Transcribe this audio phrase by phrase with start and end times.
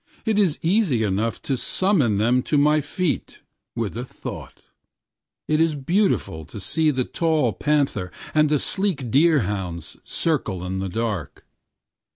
[0.25, 3.41] It is easy enough to summon them to my feet
[3.75, 4.71] with a thought–
[5.47, 10.79] it is beautiful to see the tall panther and the sleek deer hounds circle in
[10.79, 11.45] the dark.